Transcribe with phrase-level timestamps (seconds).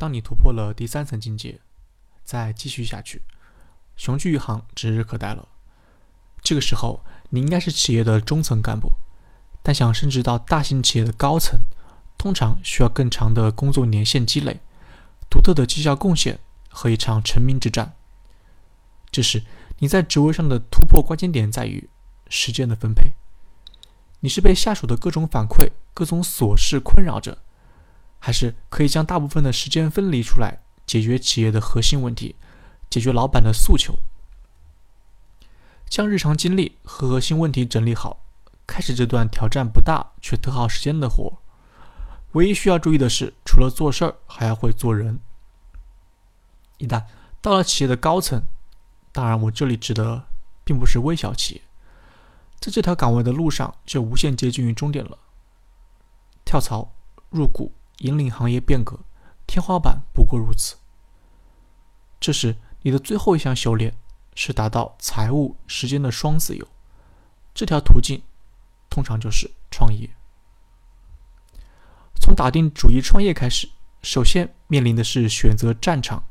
[0.00, 1.60] 当你突破了第三层境界，
[2.24, 3.20] 再继续下去，
[3.98, 5.46] 雄踞一行指日可待了。
[6.40, 8.94] 这个时候，你应该是企业的中层干部，
[9.62, 11.60] 但想升职到大型企业的高层，
[12.16, 14.60] 通常需要更长的工作年限积累、
[15.28, 16.40] 独特的绩效贡献
[16.70, 17.94] 和一场成名之战。
[19.10, 19.42] 这时，
[19.80, 21.90] 你在职位上的突破关键点在于
[22.30, 23.12] 时间的分配。
[24.20, 27.36] 你是被下属的各种反馈、各种琐事困扰着，
[28.20, 32.36] 还是可以将大部分的时间分离出来，解决企业的核心问题，
[32.88, 33.98] 解决老板的诉求？
[35.88, 38.22] 将日常精力和核心问题整理好，
[38.66, 41.38] 开始这段挑战不大却特耗时间的活。
[42.32, 45.18] 唯一需要注意的是，除了做事儿，还要会做人。
[46.78, 47.04] 一旦
[47.40, 48.44] 到了企业的高层，
[49.10, 50.26] 当然我这里指的
[50.62, 51.62] 并不是微小企业，
[52.60, 55.18] 在这条岗位的路上就无限接近于终点了。
[56.44, 56.92] 跳槽、
[57.30, 59.00] 入股、引领行业变革，
[59.46, 60.76] 天花板不过如此。
[62.20, 63.94] 这时你的最后一项修炼。
[64.36, 66.66] 是达到财务时间的双自由，
[67.52, 68.22] 这条途径
[68.88, 70.08] 通常就是创业。
[72.14, 73.68] 从打定主意创业开始，
[74.02, 76.24] 首先面临的是选择战场，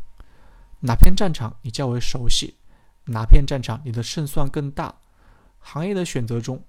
[0.80, 2.56] 哪片战场你较为熟悉，
[3.04, 4.96] 哪片战场你的胜算更大。
[5.60, 6.64] 行业的选择中，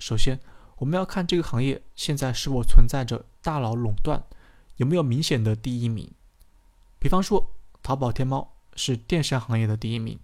[0.00, 0.40] 首先
[0.78, 4.24] 我们要看这个行业现在是否存在着大佬垄断，
[4.82, 6.10] 有没有明显的第一名。
[6.98, 7.52] 比方说，
[7.84, 10.18] 淘宝、天猫是电商行业的第一名。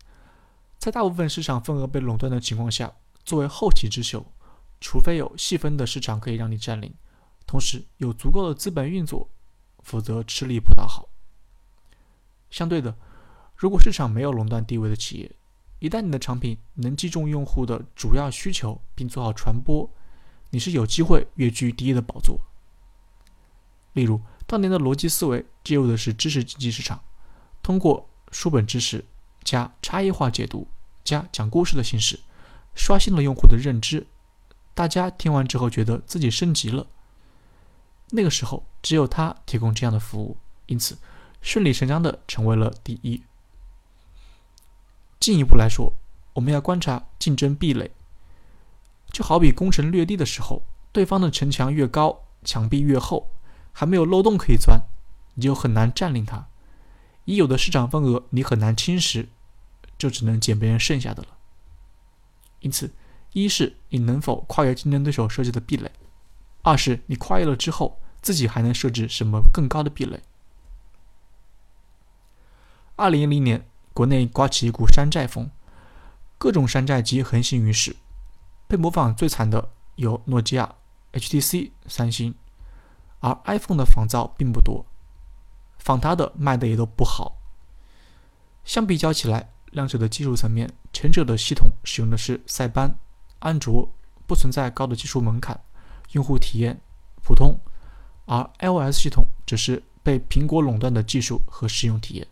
[0.78, 2.92] 在大部分市场份额被垄断的情况下，
[3.24, 4.26] 作为后起之秀，
[4.80, 6.92] 除非有细分的市场可以让你占领，
[7.46, 9.30] 同时有足够的资本运作，
[9.84, 11.08] 否则吃力不讨好。
[12.50, 12.96] 相对的，
[13.54, 15.30] 如果市场没有垄断地位的企业，
[15.78, 19.88] 一旦你的产品能击中用户的主要需求并做好传播，
[20.50, 22.40] 你是有机会跃居第一的宝座。
[23.94, 27.00] 例如，当年的逻辑思维介入的是知识经济市场，
[27.62, 29.04] 通过书本知识。
[29.44, 30.68] 加差异化解读，
[31.04, 32.20] 加讲故事的形式，
[32.74, 34.06] 刷新了用户的认知。
[34.74, 36.86] 大家听完之后觉得自己升级了。
[38.10, 40.98] 那个时候只有他提供这样的服务，因此
[41.40, 43.22] 顺理成章的成为了第一。
[45.18, 45.94] 进一步来说，
[46.34, 47.90] 我们要观察竞争壁垒。
[49.10, 53.30] 就好比攻城略地的时候，对方的城墙越高，墙壁越厚，
[53.78, 54.80] 还没有漏洞可以钻，
[55.34, 56.48] 你就很难占领它。
[57.26, 59.28] 已有的市场份额你很难侵蚀。
[59.96, 61.28] 就只能捡别人剩下的了。
[62.60, 62.92] 因此，
[63.32, 65.90] 一是你能否跨越竞争对手设计的壁垒；
[66.62, 70.22] 二是你跨越了之后，自己还能设置什么更高的壁垒。
[72.94, 75.50] 二零一零年，国内刮起一股山寨风，
[76.38, 77.96] 各种山寨机横行于世，
[78.68, 80.76] 被模仿最惨的有诺基亚、
[81.12, 82.36] HTC、三星，
[83.20, 84.84] 而 iPhone 的仿造并不多，
[85.78, 87.36] 仿它的卖的也都不好。
[88.64, 92.98] 相比较起来，两者的技术层面，前者的系统使用的是塞班、
[93.38, 93.88] 安卓，
[94.26, 95.60] 不存在高的技术门槛，
[96.12, 96.80] 用户体验
[97.22, 97.58] 普通；
[98.26, 102.26] 而 iOS 系统只是被苹果垄断的技术和使用体验。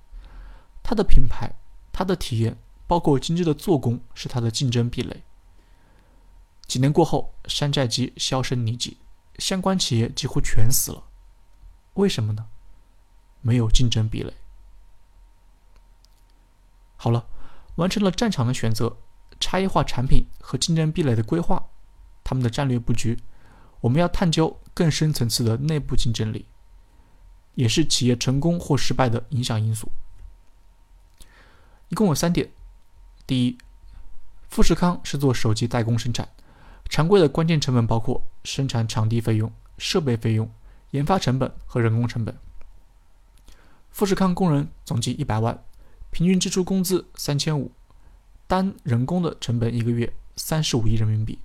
[0.83, 1.53] 它的品牌、
[1.91, 5.23] 它的体验，包括精致的做工，是它的竞争壁垒。
[6.67, 8.99] 几年过后，山寨机销声匿迹，
[9.39, 11.05] 相关企业几乎全死了。
[11.95, 12.47] 为什么呢？
[13.41, 14.35] 没有竞争壁垒。
[16.97, 17.27] 好了，
[17.77, 18.97] 完成了战场的选择、
[19.39, 21.69] 差异化产品和竞争壁垒的规划，
[22.25, 23.19] 他们的战略布局，
[23.81, 26.47] 我们要探究更深层次的内部竞争力，
[27.55, 29.93] 也是企业成功或失败的影响因素。
[31.89, 32.51] 一共有三点：
[33.27, 33.59] 第一，
[34.49, 36.29] 富士康是做手机代工生产，
[36.89, 40.51] 常规的关键成本包括生产场地费用、设备费用、
[40.91, 42.37] 研发成本和人工成本。
[43.91, 45.63] 富士康工人总计一百万。
[46.13, 47.71] 平均支出工资三千五，
[48.47, 51.39] 单人工的成本一个月三十五亿人民币。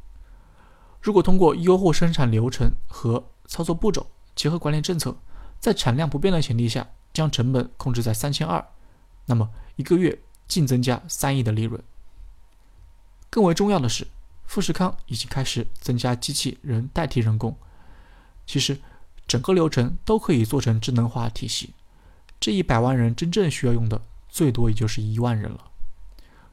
[1.01, 5.18] 如果通过优化生产流程和操作步骤，结合管理政策，
[5.59, 8.66] 在产量不变的前提下，将成本控制在三千二，
[9.25, 10.18] 那么一个月
[10.48, 11.83] 净增加三亿的利润。
[13.30, 14.07] 更为重要的是，
[14.51, 17.56] 富士康已经开始增加机器人代替人工。
[18.45, 18.77] 其实，
[19.25, 21.74] 整个流程都可以做成智能化体系。
[22.38, 24.01] 这一百万人真正需要用的。
[24.27, 25.71] 最多也就是一万人了，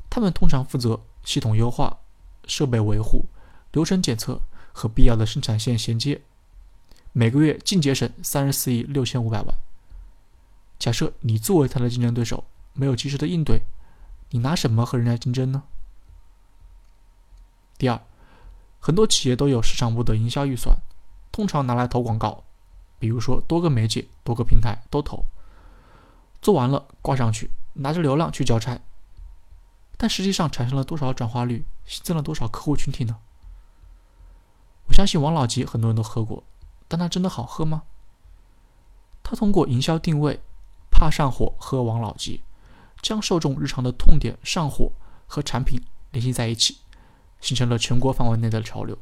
[0.08, 1.98] 他们通常负责系统优化、
[2.46, 3.24] 设备维护、
[3.72, 4.40] 流程检测
[4.72, 6.20] 和必要的生产线衔接，
[7.12, 9.54] 每个月净节省三十四亿六千五百万。
[10.78, 12.44] 假设你作为他的竞争对手，
[12.74, 13.62] 没有及时的应对，
[14.30, 15.64] 你拿什么和人家竞争呢？
[17.78, 18.00] 第二，
[18.80, 20.76] 很多企业都有市场部的营销预算，
[21.30, 22.42] 通常拿来投广告，
[22.98, 25.24] 比如说多个媒介、多个平台都投。
[26.42, 28.80] 做完了挂上去，拿着流量去交差，
[29.96, 33.16] 但实际上产生了多少转化率，新增了多少客户群体呢？
[34.88, 36.42] 我相信王老吉很多人都喝过，
[36.88, 37.82] 但它真的好喝吗？
[39.22, 40.40] 他通过营销定位，
[40.90, 42.42] 怕上火喝王老吉，
[43.02, 44.90] 将受众日常的痛点上火
[45.26, 46.78] 和产品联系在一起，
[47.40, 48.98] 形成了全国范围内的潮流。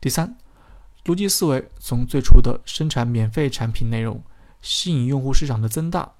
[0.00, 0.36] 第三，
[1.04, 4.22] 逻辑思维从最初的生产免费产品内容，
[4.62, 6.12] 吸引用户市场的增大，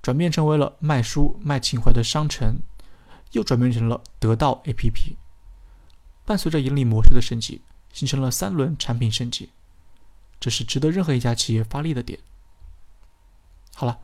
[0.00, 2.60] 转变成为了卖书卖情怀的商城，
[3.32, 5.16] 又转变成了得到 APP。
[6.24, 9.50] 伴随着盈利模式的升级，形成了三轮产品升级，
[10.38, 12.20] 这是值得任何一家企业发力的点。
[13.74, 13.98] 好了，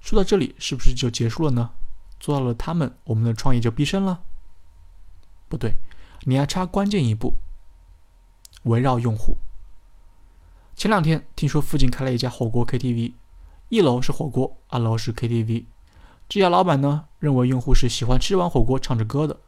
[0.00, 1.70] 说到这里是不是就结束了呢？
[2.20, 4.22] 做到了他们，我们的创业就必胜了？
[5.48, 5.76] 不对，
[6.22, 7.34] 你还差关键一步。
[8.64, 9.36] 围绕用户。
[10.76, 13.14] 前两天听说附近开了一家火锅 KTV，
[13.68, 15.64] 一楼是火锅，二楼是 KTV。
[16.28, 19.40] 这家老板呢认为用户是喜欢吃完火锅唱着歌的。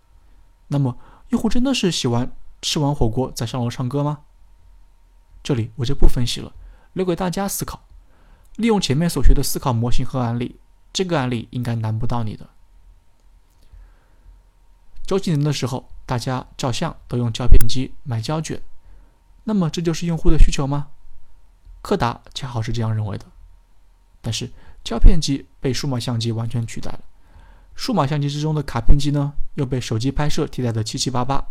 [0.68, 0.96] 那么
[1.28, 2.32] 用户真的是喜欢
[2.62, 4.20] 吃完火锅再上楼唱歌吗？
[5.42, 6.52] 这里我就不分析了，
[6.92, 7.82] 留给大家思考。
[8.56, 10.60] 利用前面所学的思考模型和案例，
[10.92, 12.48] 这个案例应该难不到你的。
[15.10, 18.62] 周几年的时候，大家照相都用胶片机买胶卷。
[19.42, 20.90] 那么这就是用户的需求吗？
[21.82, 23.26] 柯达恰好是这样认为的。
[24.20, 24.52] 但是
[24.84, 27.00] 胶片机被数码相机完全取代了，
[27.74, 31.44] 数码相机之中的卡片机呢，又被手机拍摄替代的七七八八。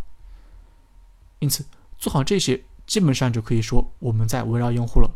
[1.39, 1.65] 因此，
[1.97, 5.11] 做好这些，基本上就可以说我们在围绕用户了。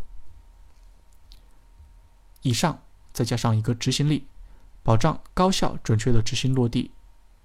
[2.42, 2.81] 以上
[3.13, 4.28] 再加上一个执行力，
[4.84, 6.92] 保障高效准确的执行落地，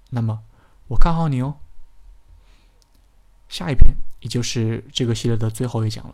[0.09, 0.43] 那么
[0.89, 1.55] 我看好你哦。
[3.47, 3.95] 下一篇。
[4.19, 6.13] 也就是这个系列的最后一讲了。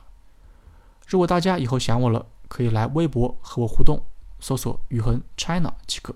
[1.08, 4.06] 如果大家以后想我了，可以来微博和我互动，
[4.40, 6.14] 搜索“宇恒 China” 即可。